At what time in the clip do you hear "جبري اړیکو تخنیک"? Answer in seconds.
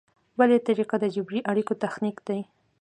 1.15-2.17